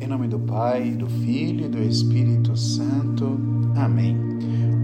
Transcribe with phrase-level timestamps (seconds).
[0.00, 3.36] Em nome do Pai, do Filho e do Espírito Santo.
[3.74, 4.16] Amém.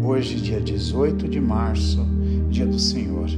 [0.04, 2.05] Hoje, dia 18 de março,
[2.50, 3.29] dia do Senhor.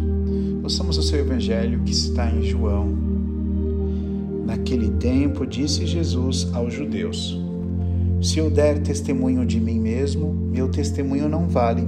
[0.63, 2.89] Ouçamos o seu evangelho que está em João.
[4.47, 7.39] Naquele tempo, disse Jesus aos judeus:
[8.23, 11.87] Se eu der testemunho de mim mesmo, meu testemunho não vale.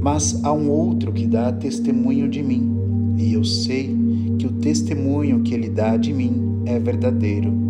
[0.00, 3.94] Mas há um outro que dá testemunho de mim, e eu sei
[4.38, 7.67] que o testemunho que ele dá de mim é verdadeiro.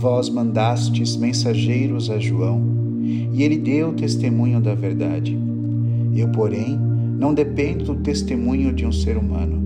[0.00, 2.62] Vós mandastes mensageiros a João,
[3.02, 5.38] e ele deu testemunho da verdade.
[6.16, 6.78] Eu, porém,
[7.18, 9.60] não dependo do testemunho de um ser humano,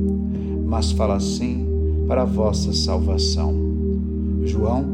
[0.67, 1.65] mas falo assim
[2.09, 3.55] para a vossa salvação.
[4.43, 4.85] João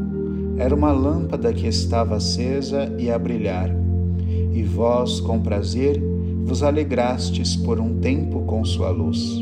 [0.57, 3.75] era uma lâmpada que estava acesa e a brilhar,
[4.53, 5.99] e vós, com prazer,
[6.45, 9.41] vos alegrastes por um tempo com sua luz.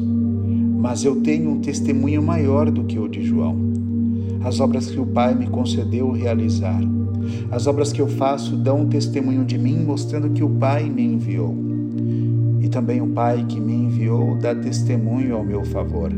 [0.80, 3.69] Mas eu tenho um testemunho maior do que o de João.
[4.44, 6.82] As obras que o Pai me concedeu realizar.
[7.52, 11.56] As obras que eu faço dão testemunho de mim, mostrando que o Pai me enviou.
[12.62, 16.12] E também o Pai que me enviou dá testemunho ao meu favor.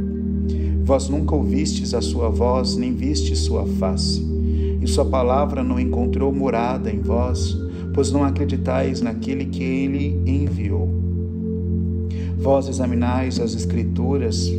[0.83, 4.25] Vós nunca ouvistes a sua voz, nem vistes sua face,
[4.81, 7.57] e sua palavra não encontrou morada em vós,
[7.93, 11.00] pois não acreditais naquele que ele enviou.
[12.41, 14.51] Vós examinais as Escrituras,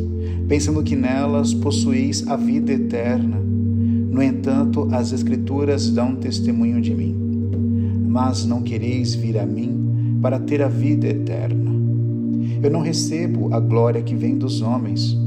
[0.47, 3.37] pensando que nelas possuís a vida eterna.
[3.37, 7.13] No entanto, as Escrituras dão testemunho de mim.
[8.07, 11.71] Mas não quereis vir a mim para ter a vida eterna.
[12.63, 15.17] Eu não recebo a glória que vem dos homens,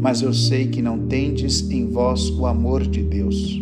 [0.00, 3.60] mas eu sei que não tendes em vós o amor de Deus.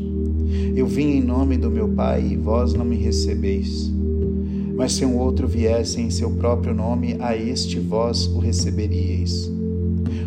[0.77, 3.91] Eu vim em nome do meu Pai e vós não me recebeis.
[4.83, 9.49] Mas se um outro viesse em seu próprio nome, a este vós o receberíeis.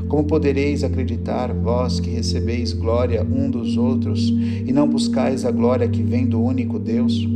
[0.08, 4.30] Como podereis acreditar, vós que recebeis glória um dos outros,
[4.66, 7.28] e não buscais a glória que vem do único Deus?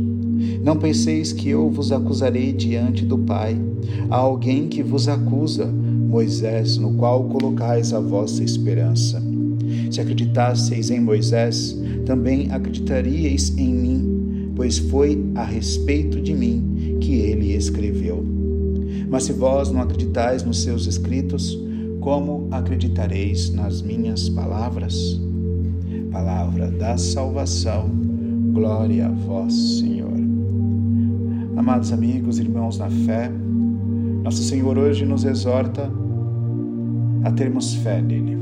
[0.64, 3.54] Não penseis que eu vos acusarei diante do Pai.
[4.08, 9.22] Há alguém que vos acusa, Moisés, no qual colocais a vossa esperança.
[9.90, 16.70] Se acreditasseis em Moisés, também acreditaríeis em mim, pois foi a respeito de mim
[17.00, 18.24] que ele escreveu.
[19.08, 21.58] Mas se vós não acreditais nos seus escritos,
[22.00, 25.20] como acreditareis nas minhas palavras?
[26.12, 27.90] Palavra da salvação,
[28.52, 30.12] glória a vós, Senhor.
[31.56, 33.30] Amados amigos, irmãos na fé,
[34.22, 35.90] nosso Senhor hoje nos exorta
[37.24, 38.38] a termos fé nele.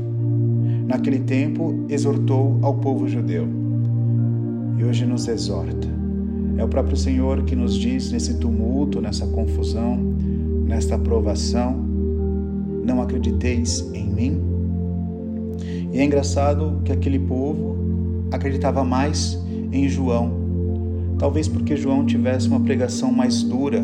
[0.87, 3.47] Naquele tempo, exortou ao povo judeu
[4.77, 5.88] e hoje nos exorta
[6.59, 9.95] é o próprio Senhor que nos diz nesse tumulto, nessa confusão,
[10.65, 11.73] nesta provação:
[12.83, 14.41] não acrediteis em mim.
[15.93, 17.77] E é engraçado que aquele povo
[18.29, 19.39] acreditava mais
[19.71, 20.31] em João,
[21.17, 23.81] talvez porque João tivesse uma pregação mais dura,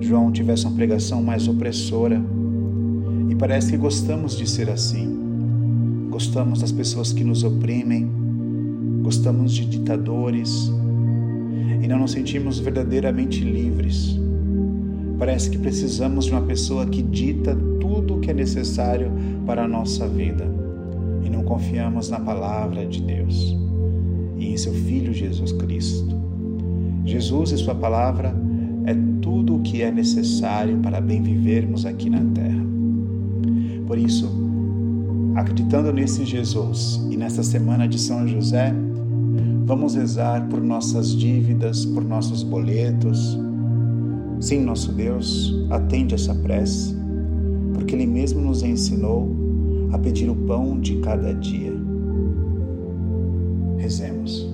[0.00, 2.20] João tivesse uma pregação mais opressora.
[3.30, 5.16] E parece que gostamos de ser assim.
[6.10, 8.08] Gostamos das pessoas que nos oprimem,
[9.02, 10.70] gostamos de ditadores,
[11.88, 14.20] não nos sentimos verdadeiramente livres.
[15.18, 19.10] Parece que precisamos de uma pessoa que dita tudo o que é necessário
[19.46, 20.46] para a nossa vida
[21.24, 23.56] e não confiamos na palavra de Deus
[24.36, 26.14] e em seu Filho Jesus Cristo.
[27.06, 28.36] Jesus e Sua palavra
[28.84, 32.64] é tudo o que é necessário para bem vivermos aqui na terra.
[33.86, 34.30] Por isso,
[35.34, 38.74] acreditando nesse Jesus e nesta semana de São José,
[39.68, 43.38] Vamos rezar por nossas dívidas, por nossos boletos.
[44.40, 46.96] Sim, nosso Deus atende essa prece,
[47.74, 49.30] porque Ele mesmo nos ensinou
[49.92, 51.70] a pedir o pão de cada dia.
[53.76, 54.50] Rezemos.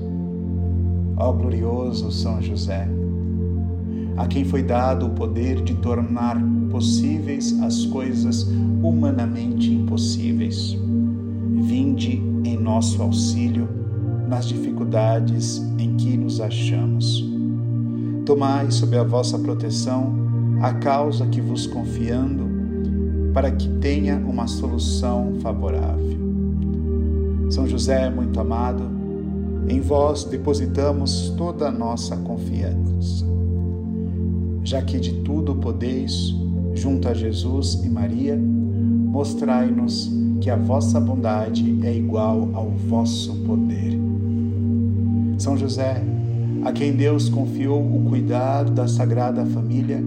[1.17, 2.89] Ó glorioso São José,
[4.17, 6.43] a quem foi dado o poder de tornar
[6.73, 8.49] possíveis as coisas
[8.83, 10.77] humanamente impossíveis.
[11.63, 13.84] Vinde em nosso auxílio
[14.29, 17.25] nas dificuldades em que nos achamos.
[18.25, 20.15] Tomai sob a vossa proteção
[20.63, 22.45] a causa que vos confiando,
[23.33, 26.19] para que tenha uma solução favorável.
[27.51, 28.83] São José, muito amado,
[29.69, 33.27] em vós depositamos toda a nossa confiança.
[34.63, 36.35] Já que de tudo podeis,
[36.75, 40.11] junto a Jesus e Maria, mostrai-nos
[40.41, 43.94] que a vossa bondade é igual ao vosso poder.
[45.39, 46.03] São José,
[46.65, 50.03] a quem Deus confiou o cuidado da Sagrada Família,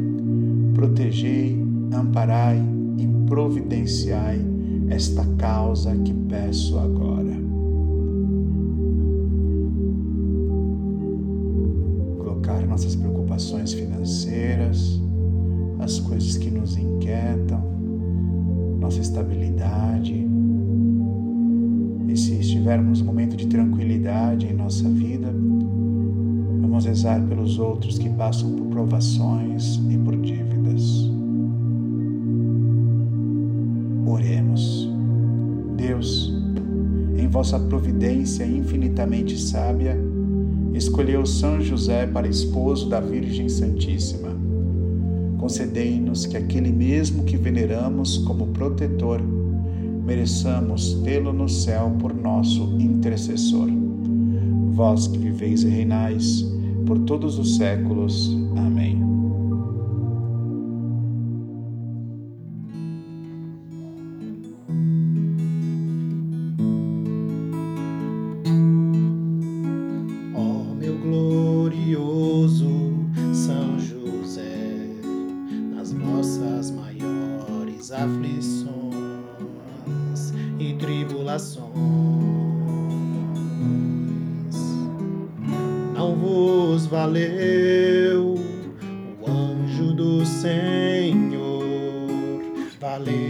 [0.73, 1.63] protegei,
[1.93, 2.61] amparai
[2.97, 4.39] e providenciai
[4.89, 7.47] esta causa que peço agora.
[12.77, 15.01] nossas preocupações financeiras,
[15.79, 17.59] as coisas que nos inquietam,
[18.79, 19.96] nossa estabilidade.
[27.07, 31.09] Rezar pelos outros que passam por provações e por dívidas.
[34.05, 34.89] Oremos.
[35.77, 36.33] Deus,
[37.17, 39.97] em vossa providência infinitamente sábia,
[40.73, 44.35] escolheu São José para esposo da Virgem Santíssima.
[45.37, 49.21] Concedei-nos que aquele mesmo que veneramos como protetor,
[50.03, 53.69] mereçamos tê-lo no céu por nosso intercessor.
[54.71, 56.56] Vós que viveis e reinais
[56.87, 58.33] por todos os séculos.
[58.55, 58.96] Amém.
[86.07, 88.35] Não vos valeu.
[89.21, 91.67] O anjo do Senhor,
[92.79, 93.27] valei-me,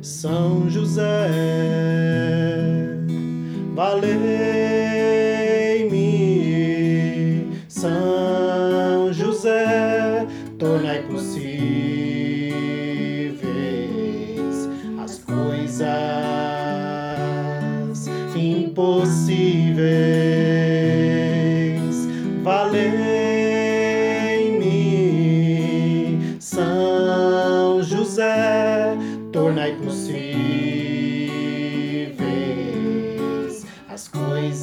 [0.00, 1.28] São José,
[3.74, 4.27] valei-me,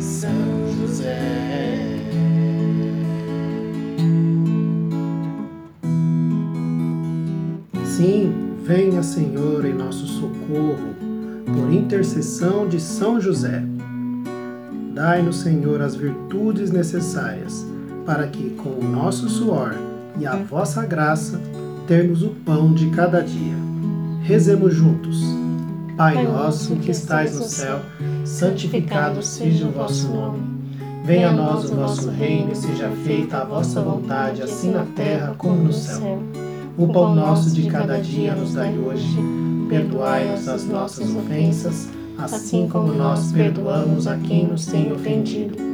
[0.00, 0.30] São
[0.80, 1.18] José.
[7.84, 8.32] Sim,
[8.64, 10.94] venha, Senhor, em nosso socorro,
[11.46, 13.62] por intercessão de São José.
[14.94, 17.66] Dai-nos, Senhor, as virtudes necessárias,
[18.04, 19.74] para que, com o nosso suor
[20.18, 21.40] e a vossa graça,
[21.86, 23.56] termos o pão de cada dia.
[24.22, 25.22] Rezemos juntos.
[25.96, 27.80] Pai nosso que estais no céu,
[28.24, 30.42] santificado seja o vosso nome.
[31.04, 35.34] Venha a nós o vosso reino e seja feita a vossa vontade, assim na terra
[35.38, 36.20] como no céu.
[36.76, 39.16] O pão nosso de cada dia nos dai hoje.
[39.68, 45.73] Perdoai-nos as nossas ofensas, assim como nós perdoamos a quem nos tem ofendido.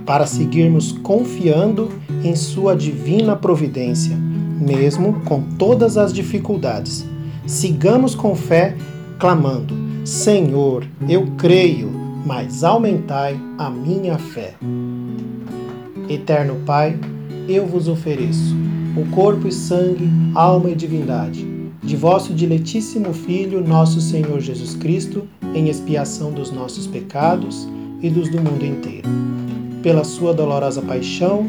[0.05, 1.89] para seguirmos confiando
[2.23, 4.19] em Sua divina providência,
[4.61, 7.07] mesmo com todas as dificuldades.
[7.47, 8.77] Sigamos com fé,
[9.19, 9.75] clamando:
[10.05, 11.91] Senhor, eu creio,
[12.25, 14.55] mas aumentai a minha fé.
[16.09, 16.99] Eterno Pai,
[17.49, 18.55] eu vos ofereço
[18.97, 25.27] o corpo e sangue, alma e divindade de vosso diletíssimo Filho, nosso Senhor Jesus Cristo,
[25.55, 27.67] em expiação dos nossos pecados
[28.03, 29.09] e dos do mundo inteiro.
[29.83, 31.49] Pela sua dolorosa paixão,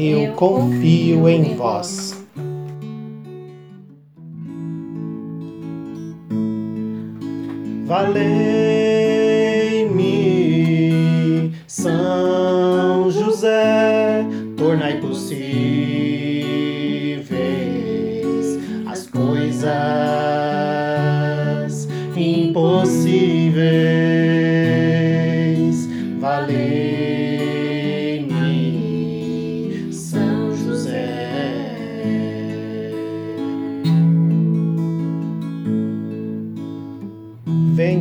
[0.00, 2.16] eu confio em vós.
[7.84, 8.32] Valei-me,
[11.66, 14.24] São José,
[14.56, 15.19] tornai possível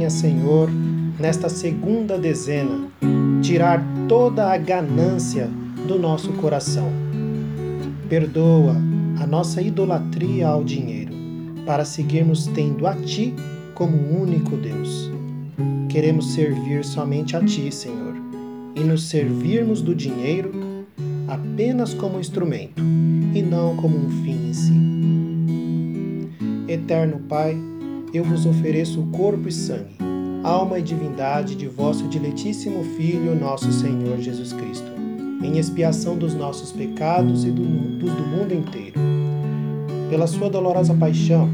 [0.10, 0.70] Venha, Senhor,
[1.20, 2.88] nesta segunda dezena,
[3.44, 5.48] tirar toda a ganância
[5.88, 6.90] do nosso coração.
[8.10, 8.76] Perdoa
[9.22, 11.14] a nossa idolatria ao dinheiro,
[11.66, 13.36] para seguirmos tendo a Ti
[13.76, 15.12] como único Deus.
[15.88, 18.16] Queremos servir somente a Ti, Senhor,
[18.76, 20.52] e nos servirmos do dinheiro
[21.28, 22.82] apenas como instrumento
[23.36, 24.74] e não como um fim em si.
[26.68, 27.56] Eterno Pai,
[28.14, 29.96] eu vos ofereço o corpo e sangue,
[30.44, 35.00] alma e divindade de vosso diletíssimo Filho, nosso Senhor Jesus Cristo
[35.44, 39.00] em expiação dos nossos pecados e dos do mundo inteiro.
[40.10, 41.50] Pela sua dolorosa paixão,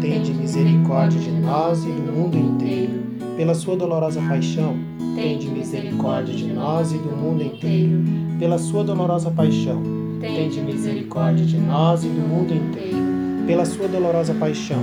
[0.00, 3.00] tende misericórdia de nós e do mundo inteiro.
[3.36, 4.76] Pela sua dolorosa paixão,
[5.16, 8.02] tende misericórdia de nós e do mundo inteiro.
[8.38, 9.82] Pela sua dolorosa paixão,
[10.20, 12.98] tende misericórdia de nós e do mundo inteiro.
[13.46, 14.82] Pela sua dolorosa paixão,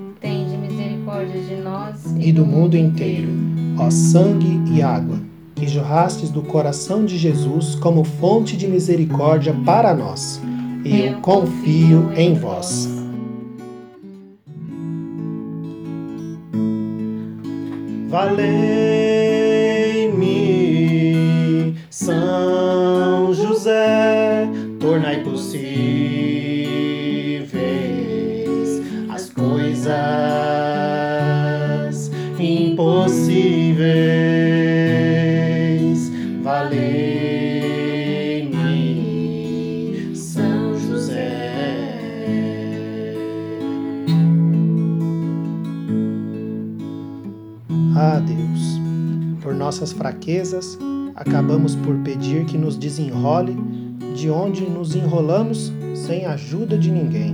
[2.19, 3.29] e do mundo inteiro,
[3.77, 5.19] ó sangue e água,
[5.55, 10.41] que jorrastes do coração de Jesus como fonte de misericórdia para nós.
[10.83, 12.89] Eu confio em vós.
[18.09, 18.55] Valei-me,
[21.89, 24.49] São José,
[24.79, 25.61] tornai possíveis
[29.09, 30.70] as coisas
[49.71, 50.77] nossas fraquezas,
[51.15, 53.55] acabamos por pedir que nos desenrole
[54.13, 57.33] de onde nos enrolamos sem ajuda de ninguém.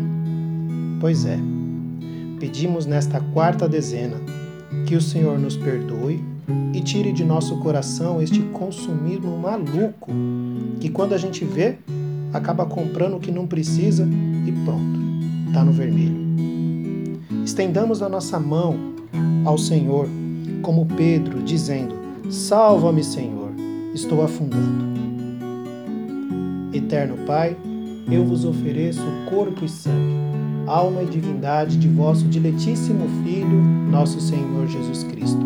[1.00, 1.40] Pois é,
[2.40, 4.18] pedimos nesta quarta dezena
[4.86, 6.24] que o Senhor nos perdoe
[6.76, 10.12] e tire de nosso coração este consumismo maluco
[10.80, 11.78] que quando a gente vê,
[12.32, 14.08] acaba comprando o que não precisa
[14.46, 15.00] e pronto,
[15.48, 16.28] está no vermelho.
[17.44, 18.78] Estendamos a nossa mão
[19.44, 20.08] ao Senhor,
[20.62, 23.52] como Pedro, dizendo: Salva-me, Senhor,
[23.94, 24.88] estou afundando.
[26.74, 27.56] Eterno Pai,
[28.12, 30.28] eu vos ofereço corpo e sangue
[30.68, 35.46] alma e divindade de vosso diletíssimo Filho, nosso Senhor Jesus Cristo,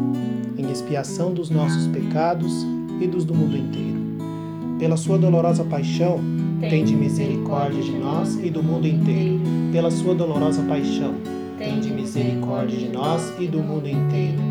[0.58, 2.66] em expiação dos nossos pecados
[3.00, 4.02] e dos do mundo inteiro.
[4.80, 6.20] Pela sua dolorosa paixão,
[6.60, 9.40] tende misericórdia de nós e do mundo inteiro.
[9.72, 11.14] Pela sua dolorosa paixão,
[11.58, 14.51] tende misericórdia de nós e do mundo inteiro.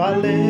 [0.00, 0.40] Valei-me,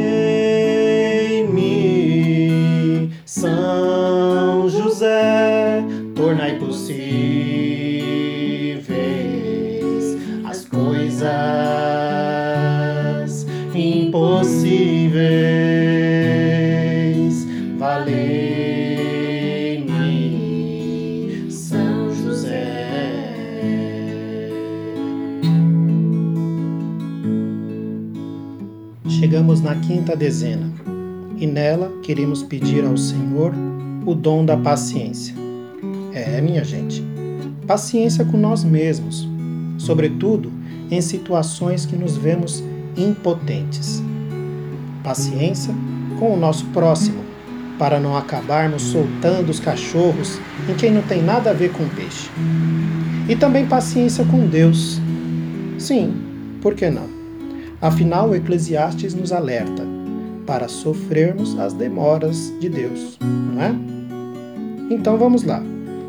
[3.25, 5.83] São José,
[6.15, 7.01] tornai possíveis
[10.45, 11.27] as coisas
[13.75, 15.50] impossíveis.
[29.91, 30.71] Quinta dezena
[31.37, 33.53] e nela queremos pedir ao Senhor
[34.07, 35.35] o dom da paciência.
[36.13, 37.03] É, minha gente,
[37.67, 39.29] paciência com nós mesmos,
[39.79, 40.53] sobretudo
[40.93, 42.63] em situações que nos vemos
[42.97, 44.01] impotentes.
[45.03, 45.75] Paciência
[46.21, 47.25] com o nosso próximo,
[47.77, 52.31] para não acabarmos soltando os cachorros em quem não tem nada a ver com peixe.
[53.29, 55.01] E também paciência com Deus.
[55.79, 56.15] Sim,
[56.63, 57.20] por que não?
[57.81, 59.87] Afinal, Eclesiastes nos alerta
[60.47, 63.75] para sofrermos as demoras de Deus, não é?
[64.91, 65.63] Então vamos lá.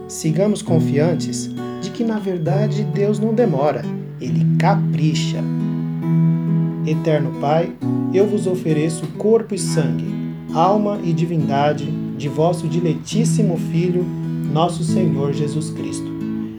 [0.07, 1.49] Sigamos confiantes
[1.81, 3.83] de que na verdade Deus não demora,
[4.19, 5.37] ele capricha.
[6.85, 7.71] Eterno Pai,
[8.13, 10.13] eu vos ofereço corpo e sangue,
[10.53, 14.03] alma e divindade de vosso diletíssimo Filho,
[14.51, 16.11] nosso Senhor Jesus Cristo,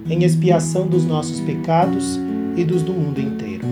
[0.09, 2.19] em expiação dos nossos pecados
[2.57, 3.72] e dos do mundo inteiro.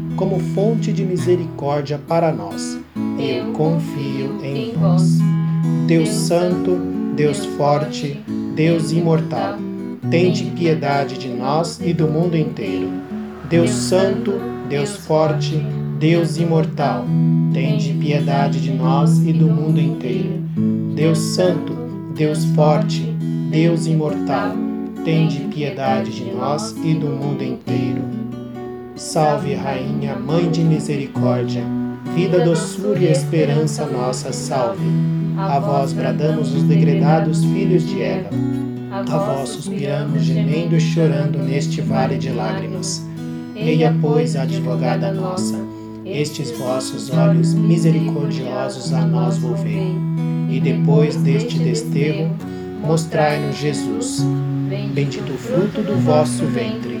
[0.15, 2.79] como fonte de misericórdia para nós.
[3.17, 5.19] Eu confio em vós.
[5.87, 6.77] Deus Santo,
[7.15, 8.19] Deus Forte,
[8.55, 9.57] Deus Imortal,
[10.09, 12.89] tende piedade de nós e do mundo inteiro.
[13.49, 14.33] Deus Santo,
[14.69, 15.57] Deus Forte,
[15.99, 17.05] Deus Imortal,
[17.53, 20.41] tende piedade de nós e do mundo inteiro.
[20.95, 21.73] Deus Santo,
[22.15, 23.01] Deus Forte,
[23.49, 24.53] Deus Imortal,
[25.03, 28.20] tende piedade de nós e do mundo inteiro.
[29.01, 31.63] Salve, Rainha, Mãe de Misericórdia,
[32.13, 34.85] vida, doçura e esperança nossa, salve.
[35.35, 38.29] A vós bradamos os degredados filhos de Eva,
[38.91, 43.03] a vós suspiramos, gemendo e chorando neste vale de lágrimas.
[43.55, 45.55] Eia, pois, advogada nossa,
[46.05, 49.95] estes vossos olhos misericordiosos a nós volvei,
[50.47, 52.29] e depois deste desterro,
[52.79, 54.23] mostrai-nos Jesus,
[54.93, 57.00] bendito fruto do vosso ventre.